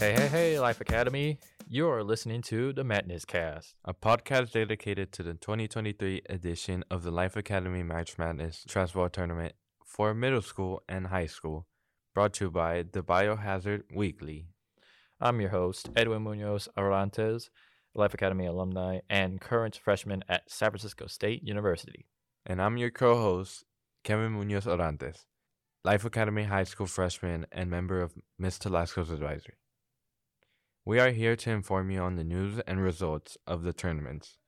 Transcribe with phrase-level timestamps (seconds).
[0.00, 1.40] Hey, hey, hey, Life Academy.
[1.68, 3.74] You're listening to the Madness Cast.
[3.84, 9.54] a podcast dedicated to the 2023 edition of the Life Academy March Madness Transfer Tournament
[9.84, 11.66] for middle school and high school,
[12.14, 14.46] brought to you by the Biohazard Weekly.
[15.20, 17.50] I'm your host, Edwin Munoz Orantes,
[17.92, 22.06] Life Academy alumni and current freshman at San Francisco State University.
[22.46, 23.64] And I'm your co host,
[24.04, 25.26] Kevin Munoz Orantes,
[25.84, 29.56] Life Academy High School freshman and member of Miss Talasco's advisory.
[30.88, 34.38] We are here to inform you on the news and results of the tournaments,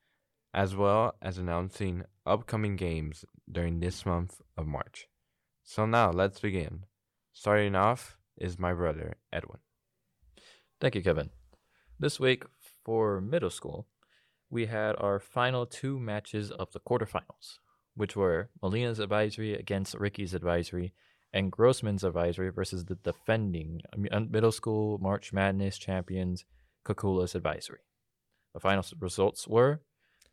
[0.54, 5.06] as well as announcing upcoming games during this month of March.
[5.64, 6.86] So now let's begin.
[7.34, 9.58] Starting off is my brother, Edwin.
[10.80, 11.28] Thank you, Kevin.
[11.98, 12.44] This week
[12.86, 13.86] for middle school,
[14.48, 17.58] we had our final two matches of the quarterfinals,
[17.94, 20.94] which were Molina's advisory against Ricky's advisory
[21.32, 26.44] and Grossman's advisory versus the defending middle school March Madness champions
[26.84, 27.80] Kakula's advisory.
[28.54, 29.80] The final results were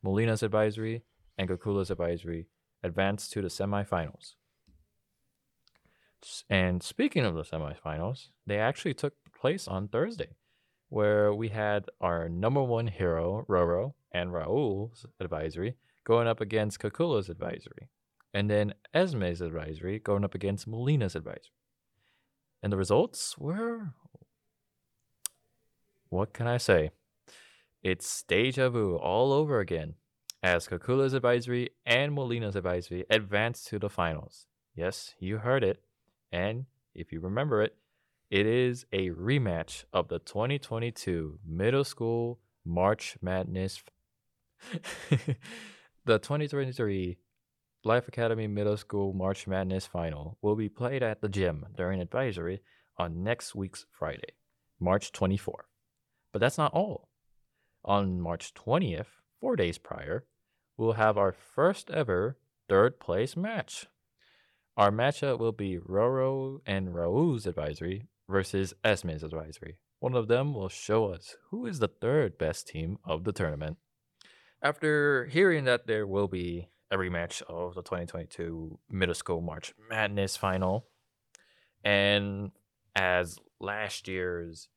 [0.01, 1.03] Molina's advisory
[1.37, 2.47] and Kakula's advisory
[2.83, 4.33] advanced to the semifinals.
[6.49, 10.35] And speaking of the semifinals, they actually took place on Thursday,
[10.89, 17.29] where we had our number one hero, Roro, and Raul's advisory going up against Kakula's
[17.29, 17.89] advisory,
[18.33, 21.51] and then Esme's advisory going up against Molina's advisory.
[22.61, 23.93] And the results were.
[26.09, 26.91] What can I say?
[27.83, 29.95] It's deja vu all over again,
[30.41, 34.47] as Kakula's advisory and Molina's advisory advanced to the finals.
[34.75, 35.81] Yes, you heard it.
[36.31, 37.75] And if you remember it,
[38.29, 43.81] it is a rematch of the 2022 Middle School March Madness.
[46.05, 47.17] the 2023
[47.83, 52.61] Life Academy Middle School March Madness final will be played at the gym during advisory
[52.97, 54.33] on next week's Friday,
[54.79, 55.67] March 24th.
[56.33, 57.07] But that's not all.
[57.85, 59.05] On March 20th,
[59.39, 60.25] four days prior,
[60.75, 62.37] we'll have our first ever
[62.67, 63.85] third place match.
[64.75, 69.77] Our matchup will be Roro and Raul's advisory versus Esme's advisory.
[69.99, 73.77] One of them will show us who is the third best team of the tournament.
[74.61, 80.37] After hearing that there will be a rematch of the 2022 Middle School March Madness
[80.37, 80.85] final,
[81.83, 82.51] and
[82.95, 84.69] as last year's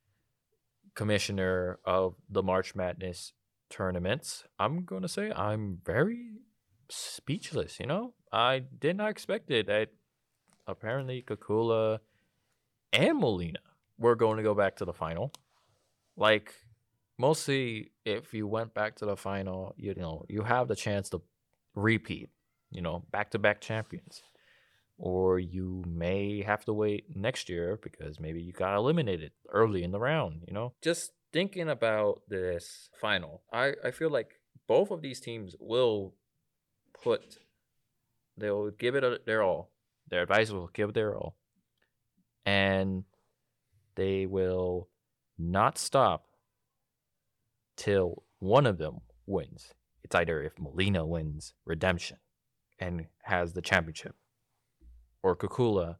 [0.95, 3.33] commissioner of the March Madness
[3.69, 6.41] tournaments, I'm going to say I'm very
[6.89, 8.13] speechless, you know?
[8.31, 9.89] I did not expect it that
[10.67, 11.99] apparently Kakula
[12.93, 13.59] and Molina
[13.97, 15.31] were going to go back to the final.
[16.15, 16.53] Like
[17.17, 21.21] mostly if you went back to the final, you know, you have the chance to
[21.75, 22.29] repeat,
[22.71, 24.21] you know, back-to-back champions.
[24.97, 29.91] Or you may have to wait next year because maybe you got eliminated early in
[29.91, 30.73] the round, you know?
[30.83, 34.33] Just thinking about this final, I, I feel like
[34.67, 36.13] both of these teams will
[37.03, 37.37] put
[38.37, 39.71] they'll give it a, their all.
[40.09, 41.35] Their advisor will give their all.
[42.45, 43.03] And
[43.95, 44.89] they will
[45.37, 46.27] not stop
[47.75, 49.73] till one of them wins.
[50.03, 52.17] It's either if Molina wins redemption
[52.79, 54.15] and has the championship,
[55.23, 55.97] or Kukula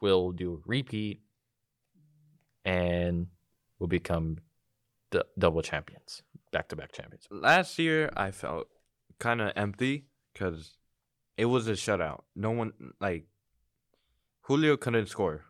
[0.00, 1.22] will do repeat
[2.64, 3.28] and
[3.78, 4.38] will become
[5.10, 6.22] d- double champions,
[6.52, 7.26] back to back champions.
[7.30, 8.68] Last year, I felt
[9.18, 10.76] kind of empty because
[11.36, 12.22] it was a shutout.
[12.36, 13.26] No one, like,
[14.42, 15.44] Julio couldn't score.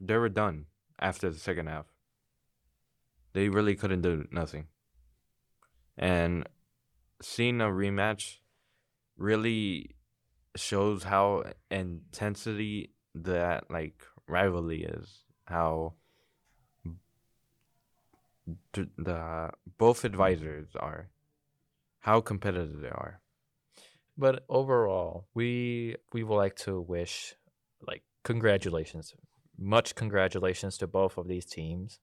[0.00, 0.66] They were done
[0.98, 1.86] after the second half.
[3.32, 4.66] They really couldn't do nothing.
[5.96, 6.48] And
[7.22, 8.38] seeing a rematch
[9.16, 9.94] really
[10.56, 15.24] shows how intensity that like rivalry is.
[15.46, 15.94] How
[18.72, 21.10] th- the both advisors are,
[22.00, 23.20] how competitive they are.
[24.16, 27.34] But overall, we we would like to wish
[27.86, 29.14] like congratulations,
[29.58, 32.00] much congratulations to both of these teams,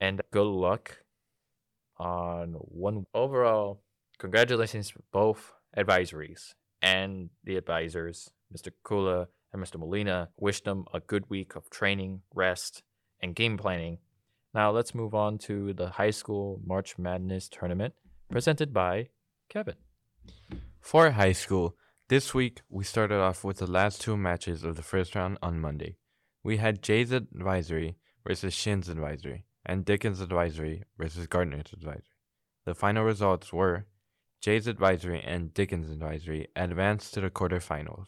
[0.00, 0.98] and good luck
[1.98, 3.80] on one overall.
[4.18, 8.70] Congratulations to both advisories and the advisors, Mr.
[8.84, 9.78] Kula and Mr.
[9.78, 10.30] Molina.
[10.36, 12.82] Wish them a good week of training, rest,
[13.20, 13.98] and game planning.
[14.52, 17.94] Now let's move on to the high school March Madness tournament
[18.30, 19.08] presented by
[19.48, 19.76] Kevin.
[20.80, 21.76] For high school,
[22.08, 25.60] this week we started off with the last two matches of the first round on
[25.60, 25.96] Monday.
[26.42, 32.02] We had Jay's advisory versus Shin's advisory, and Dickens' advisory versus Gardner's advisory.
[32.64, 33.86] The final results were
[34.40, 38.06] Jay's advisory and Dickens' advisory advanced to the quarterfinals.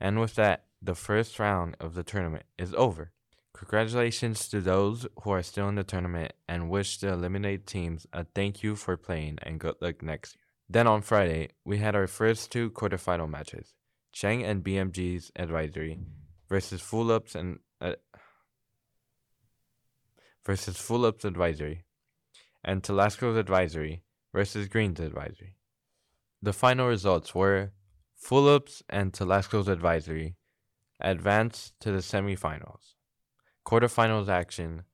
[0.00, 3.12] And with that, the first round of the tournament is over.
[3.54, 8.24] Congratulations to those who are still in the tournament and wish to eliminate teams a
[8.24, 10.42] thank you for playing and good luck next year.
[10.68, 13.72] Then on Friday, we had our first two quarterfinal matches
[14.12, 15.98] Chang and BMG's Advisory
[16.48, 17.94] versus Full Ups and uh,
[20.44, 21.84] versus Full Ups Advisory
[22.64, 25.56] and Telasco's Advisory versus Green's Advisory.
[26.42, 27.72] The final results were
[28.16, 30.36] Full Ups and Telasco's Advisory
[31.00, 32.94] advanced to the semifinals.
[33.66, 34.84] Quarterfinals action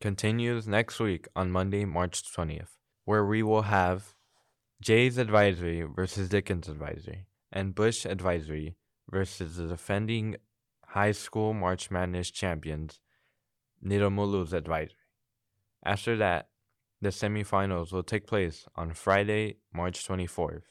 [0.00, 4.14] continues next week on Monday, March 20th, where we will have
[4.80, 8.76] Jay's Advisory versus Dickens Advisory and Bush Advisory
[9.10, 10.36] versus the defending
[10.88, 13.00] high school March Madness champions,
[13.84, 14.96] Niromulu's Advisory.
[15.84, 16.48] After that,
[17.02, 20.62] the semifinals will take place on Friday, March 24th.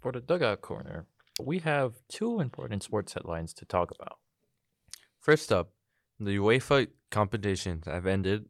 [0.00, 1.06] For the dugout corner,
[1.40, 4.18] we have two important sports headlines to talk about.
[5.20, 5.70] First up,
[6.18, 8.46] the UEFA competitions have ended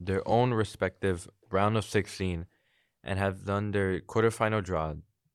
[0.00, 2.46] their own respective round of 16
[3.04, 4.94] and have done their quarterfinal draw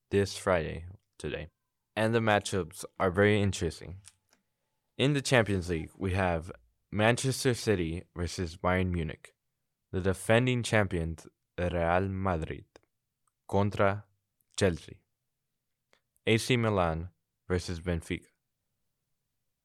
[0.09, 0.85] this Friday,
[1.19, 1.49] today.
[1.95, 3.97] And the matchups are very interesting.
[4.97, 6.51] In the Champions League, we have
[6.91, 9.33] Manchester City versus Bayern Munich,
[9.97, 11.25] the defending champions
[11.57, 12.65] Real Madrid
[13.47, 14.03] contra
[14.55, 14.97] Chelsea,
[16.27, 17.09] AC Milan
[17.47, 18.27] versus Benfica,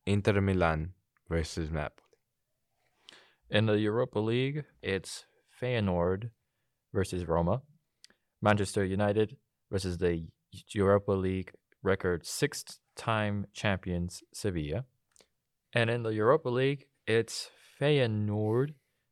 [0.06, 0.94] Inter Milan
[1.28, 2.16] versus Napoli.
[3.50, 5.26] In the Europa League, it's
[5.60, 6.30] Feyenoord
[6.94, 7.60] versus Roma,
[8.40, 9.36] Manchester United
[9.70, 10.28] versus the
[10.74, 11.52] Europa League
[11.82, 14.86] record sixth time champions Sevilla.
[15.74, 18.70] And in the Europa League, it's Feyenoord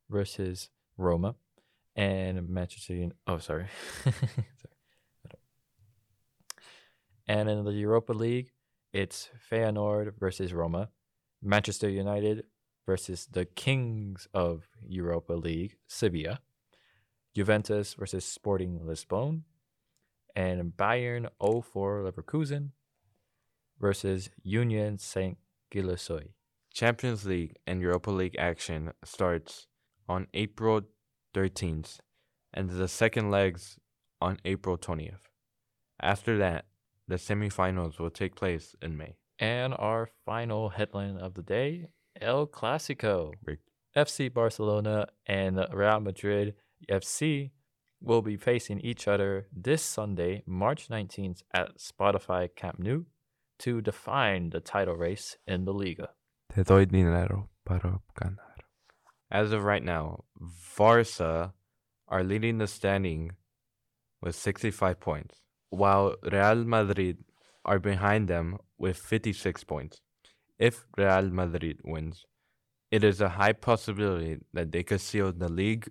[0.08, 1.34] versus Roma
[1.96, 3.16] and Manchester United.
[3.26, 3.66] Oh, sorry.
[7.30, 8.50] And in the Europa League,
[8.92, 10.88] it's Feyenoord versus Roma,
[11.40, 12.42] Manchester United
[12.84, 16.40] versus the Kings of Europa League, Sevilla,
[17.32, 19.44] Juventus versus Sporting Lisbon,
[20.34, 22.70] and Bayer 04 Leverkusen
[23.78, 25.38] versus Union Saint
[25.70, 26.34] Gilloise.
[26.74, 29.68] Champions League and Europa League action starts
[30.10, 30.80] on April
[31.34, 31.98] 13th
[32.52, 33.78] and the second legs
[34.20, 35.24] on April 20th.
[36.02, 36.64] After that,
[37.06, 39.14] the semifinals will take place in May.
[39.38, 41.86] And our final headline of the day
[42.20, 43.32] El Clasico.
[43.44, 43.60] Rick.
[43.96, 46.54] FC Barcelona and Real Madrid
[46.90, 47.50] FC
[48.00, 53.04] will be facing each other this Sunday, March 19th at Spotify Camp Nou
[53.58, 56.10] to define the title race in the Liga.
[56.54, 58.49] Te doy dinero para ganar.
[59.30, 60.24] As of right now,
[60.76, 61.54] Barca
[62.08, 63.32] are leading the standing
[64.20, 65.40] with 65 points,
[65.70, 67.18] while Real Madrid
[67.64, 70.00] are behind them with 56 points.
[70.58, 72.24] If Real Madrid wins,
[72.90, 75.88] it is a high possibility that they could seal the league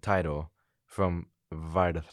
[0.00, 0.52] title
[0.86, 2.04] from Barca.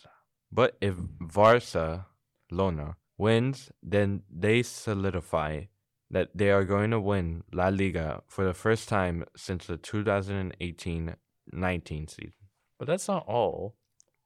[0.51, 2.05] But if Varsa
[2.49, 5.65] Lona wins, then they solidify
[6.09, 11.15] that they are going to win La Liga for the first time since the 2018
[11.51, 12.33] 19 season.
[12.77, 13.75] But that's not all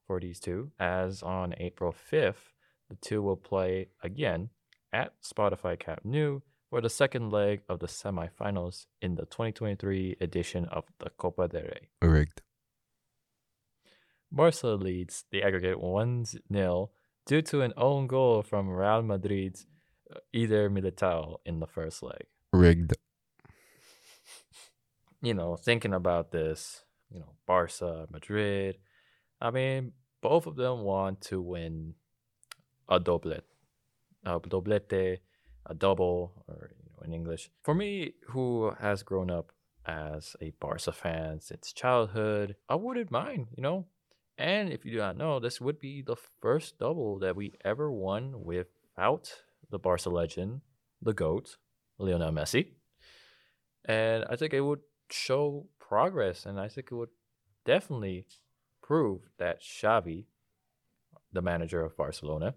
[0.07, 2.54] for these two, as on April 5th,
[2.89, 4.50] the two will play again
[4.92, 10.65] at Spotify Camp Nou for the second leg of the semifinals in the 2023 edition
[10.65, 11.89] of the Copa del Rey.
[12.01, 12.41] Rigged.
[14.32, 16.89] Barca leads the aggregate 1 0
[17.25, 19.65] due to an own goal from Real Madrid's
[20.34, 22.25] Eder Militao in the first leg.
[22.53, 22.94] Rigged.
[25.24, 28.80] You know, thinking about this, you know, Barca, Madrid,
[29.39, 31.94] I mean, both of them want to win
[32.89, 33.44] a doublet,
[34.25, 35.20] a doblete,
[35.68, 37.51] a double, or you know, in English.
[37.62, 39.51] For me, who has grown up
[39.86, 43.86] as a Barca fan since childhood, I wouldn't mind, you know.
[44.38, 47.91] And if you do not know, this would be the first double that we ever
[47.91, 49.32] won without
[49.72, 50.62] the Barca legend,
[51.01, 51.58] the GOAT,
[51.98, 52.68] Lionel Messi.
[53.86, 57.10] And I think it would show progress, and I think it would
[57.66, 58.28] definitely
[58.84, 60.25] prove that Xavi,
[61.34, 62.56] the manager of Barcelona,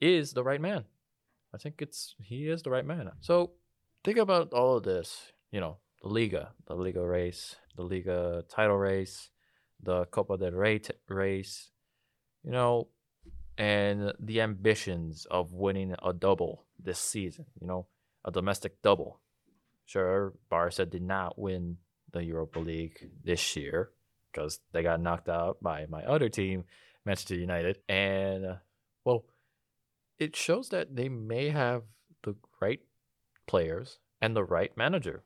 [0.00, 0.84] is the right man.
[1.54, 3.10] I think it's he is the right man.
[3.20, 3.52] So
[4.04, 5.32] think about all of this.
[5.50, 9.30] You know, the Liga, the Liga race, the Liga title race,
[9.82, 11.70] the Copa del Rey t- race.
[12.44, 12.88] You know,
[13.58, 17.46] and the ambitions of winning a double this season.
[17.60, 17.86] You know,
[18.24, 19.20] a domestic double.
[19.84, 21.78] Sure, Barca did not win
[22.12, 23.90] the Europa League this year
[24.32, 26.64] because they got knocked out by my other team,
[27.04, 27.78] Manchester United.
[27.88, 28.54] And, uh,
[29.04, 29.24] well,
[30.18, 31.82] it shows that they may have
[32.22, 32.80] the right
[33.46, 35.24] players and the right manager.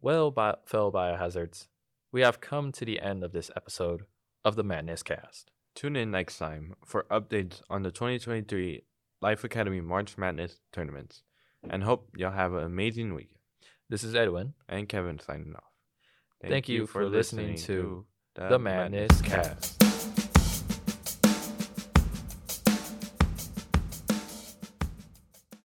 [0.00, 1.66] Well, bi- fellow biohazards,
[2.12, 4.02] we have come to the end of this episode
[4.44, 5.50] of the Madness Cast.
[5.74, 8.82] Tune in next time for updates on the 2023
[9.20, 11.22] Life Academy March Madness tournaments.
[11.68, 13.30] And hope y'all have an amazing week.
[13.88, 15.62] This is Edwin, And Kevin signing off.
[16.46, 19.81] Thank you for listening to The Madness Cast.